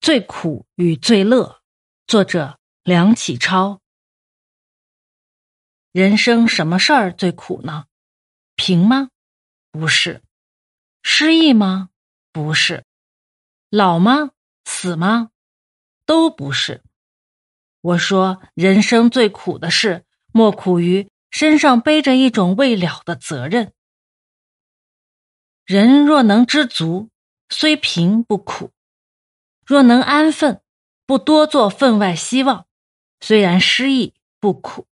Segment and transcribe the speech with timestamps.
[0.00, 1.60] 最苦与最乐，
[2.06, 3.82] 作者梁启超。
[5.92, 7.84] 人生什么事儿最苦呢？
[8.54, 9.10] 贫吗？
[9.70, 10.22] 不是。
[11.02, 11.90] 失意吗？
[12.32, 12.86] 不是。
[13.68, 14.30] 老吗？
[14.64, 15.32] 死吗？
[16.06, 16.82] 都不是。
[17.82, 23.74] 我说，人生最苦的事，莫苦于身上背着一种未了的责任。
[25.66, 27.10] 人若能知足，
[27.50, 28.72] 虽贫不苦。
[29.64, 30.60] 若能安分，
[31.06, 32.66] 不多做分外希望，
[33.20, 34.86] 虽然失意不苦。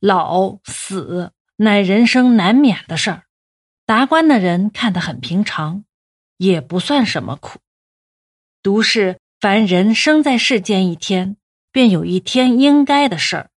[0.00, 3.26] 老死乃人生难免的事儿，
[3.86, 5.84] 达官的人看得很平常，
[6.38, 7.60] 也不算什么苦。
[8.62, 11.36] 独是凡人生在世间一天，
[11.70, 13.50] 便有一天应该的事儿，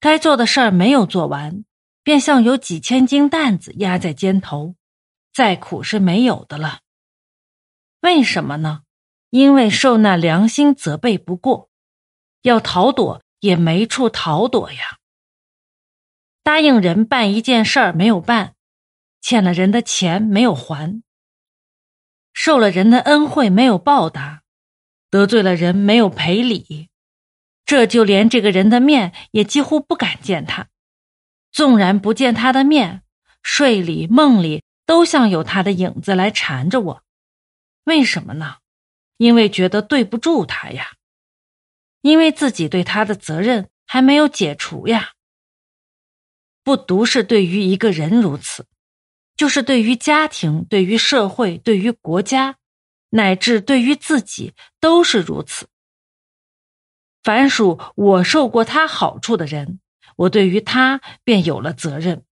[0.00, 1.64] 该做的事儿没有做完，
[2.02, 4.74] 便像有几千斤担子压在肩头，
[5.32, 6.80] 再苦是没有的了。
[8.00, 8.82] 为什么呢？
[9.30, 11.70] 因为受那良心责备不过，
[12.42, 14.98] 要逃躲也没处逃躲呀。
[16.42, 18.54] 答应人办一件事儿没有办，
[19.20, 21.02] 欠了人的钱没有还，
[22.32, 24.42] 受了人的恩惠没有报答，
[25.10, 26.88] 得罪了人没有赔礼，
[27.66, 30.68] 这就连这个人的面也几乎不敢见他。
[31.52, 33.02] 纵然不见他的面，
[33.42, 37.02] 睡里梦里都像有他的影子来缠着我。
[37.84, 38.56] 为什么呢？
[39.18, 40.92] 因为觉得对不住他呀，
[42.00, 45.12] 因为自己对他的责任还没有解除呀。
[46.64, 48.66] 不独是对于一个人如此，
[49.36, 52.56] 就是对于家庭、对于社会、对于国家，
[53.10, 55.68] 乃至对于自己都是如此。
[57.22, 59.80] 凡属我受过他好处的人，
[60.16, 62.22] 我对于他便有了责任；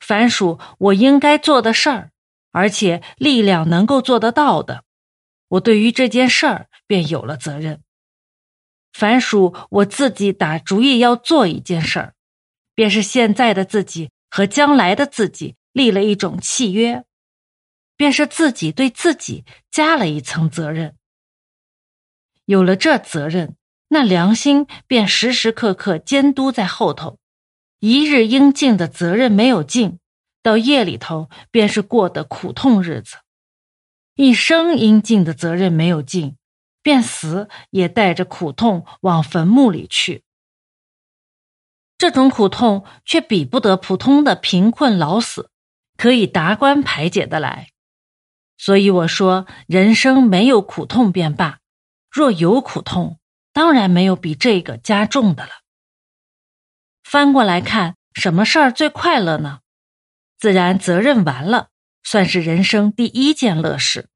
[0.00, 2.10] 凡属我应该做的事儿，
[2.50, 4.84] 而且力量能够做得到的。
[5.48, 7.82] 我对于这件事儿便有了责任。
[8.92, 12.14] 凡属我自己打主意要做一件事儿，
[12.74, 17.04] 便是现在的自己和将来的自己立了一种契约，
[17.96, 20.96] 便是自己对自己加了一层责任。
[22.44, 23.56] 有了这责任，
[23.88, 27.18] 那良心便时时刻刻监督在后头。
[27.80, 29.98] 一日应尽的责任没有尽，
[30.42, 33.16] 到夜里头便是过的苦痛日子。
[34.14, 36.36] 一生应尽的责任没有尽，
[36.82, 40.22] 便死也带着苦痛往坟墓里去。
[41.98, 45.50] 这种苦痛却比不得普通的贫困老死，
[45.96, 47.70] 可以达观排解的来。
[48.56, 51.58] 所以我说，人生没有苦痛便罢；
[52.10, 53.18] 若有苦痛，
[53.52, 55.50] 当然没有比这个加重的了。
[57.02, 59.60] 翻过来看，什么事儿最快乐呢？
[60.38, 61.70] 自然责任完了。
[62.04, 64.08] 算是人生第一件乐事。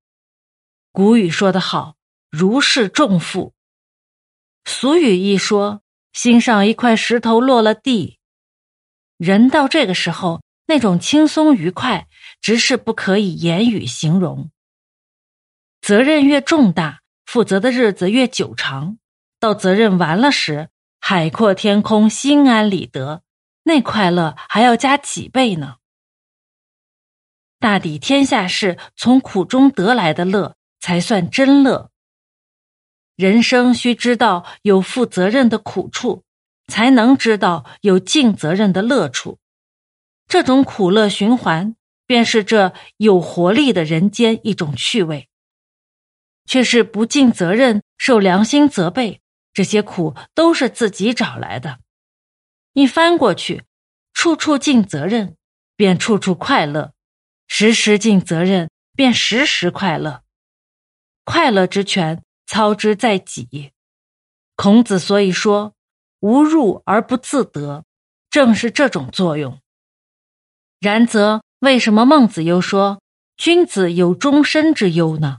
[0.93, 1.97] 古语说得好
[2.31, 3.55] ：“如释重负。”
[4.65, 5.83] 俗语一说
[6.13, 8.19] ：“心上一块石头落了地。”
[9.19, 12.07] 人到这个时候，那种轻松愉快，
[12.41, 14.51] 直是不可以言语形容。
[15.81, 18.99] 责任越重大，负责的日子越久长，
[19.41, 20.69] 到责任完了时，
[21.01, 23.23] 海阔天空，心安理得，
[23.63, 25.77] 那快乐还要加几倍呢。
[27.61, 31.91] 大抵天下事从苦中得来的乐，才算真乐。
[33.17, 36.23] 人生需知道有负责任的苦处，
[36.69, 39.39] 才能知道有尽责任的乐处。
[40.29, 41.75] 这种苦乐循环，
[42.07, 45.29] 便是这有活力的人间一种趣味。
[46.47, 49.21] 却是不尽责任，受良心责备，
[49.53, 51.81] 这些苦都是自己找来的。
[52.73, 53.65] 一翻过去，
[54.15, 55.37] 处处尽责任，
[55.75, 56.93] 便处处快乐。
[57.49, 60.23] 时时尽责任，便时时快乐。
[61.25, 63.73] 快乐之权，操之在己。
[64.55, 65.75] 孔子所以说
[66.21, 67.85] “无入而不自得”，
[68.31, 69.61] 正是这种作用。
[70.79, 73.01] 然则，为什么孟子又说
[73.37, 75.39] “君子有终身之忧”呢？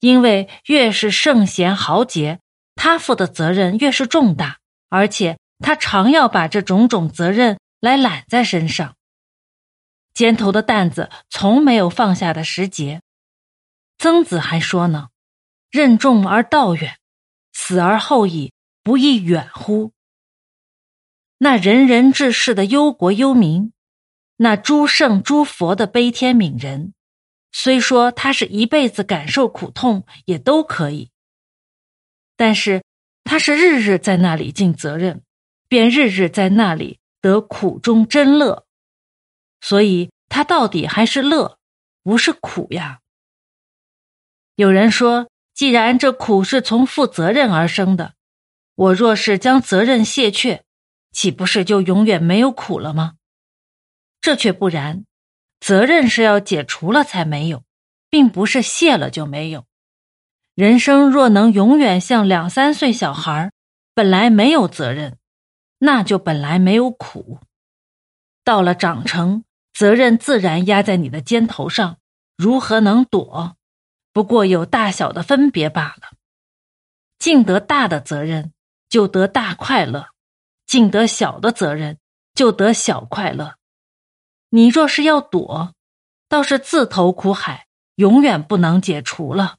[0.00, 2.40] 因为越是圣贤豪杰，
[2.74, 4.58] 他负的责任越是重大，
[4.88, 8.94] 而且他常要把这种种责任来揽在身上。
[10.18, 13.02] 肩头的担子从没有放下的时节。
[13.98, 15.10] 曾子还说呢
[15.70, 16.98] ：“任重而道远，
[17.52, 19.92] 死而后已，不亦远乎？”
[21.38, 23.72] 那仁人志士的忧国忧民，
[24.38, 26.94] 那诸圣诸佛的悲天悯人，
[27.52, 31.12] 虽说他是一辈子感受苦痛，也都可以。
[32.36, 32.82] 但是
[33.22, 35.22] 他是日日在那里尽责任，
[35.68, 38.64] 便日日在那里得苦中真乐。
[39.60, 41.58] 所以，他到底还是乐，
[42.02, 43.00] 不是苦呀。
[44.54, 48.14] 有人说，既然这苦是从负责任而生的，
[48.74, 50.64] 我若是将责任卸却，
[51.12, 53.14] 岂不是就永远没有苦了吗？
[54.20, 55.04] 这却不然，
[55.60, 57.64] 责任是要解除了才没有，
[58.10, 59.64] 并不是卸了就没有。
[60.54, 63.52] 人生若能永远像两三岁小孩，
[63.94, 65.18] 本来没有责任，
[65.78, 67.38] 那就本来没有苦。
[68.42, 69.44] 到了长成，
[69.78, 71.98] 责任自然压在你的肩头上，
[72.36, 73.56] 如何能躲？
[74.12, 76.16] 不过有大小的分别罢了。
[77.20, 78.52] 尽得大的责任，
[78.88, 80.08] 就得大快乐；
[80.66, 82.00] 尽得小的责任，
[82.34, 83.54] 就得小快乐。
[84.48, 85.72] 你若是要躲，
[86.28, 89.57] 倒是自投苦海，永远不能解除了。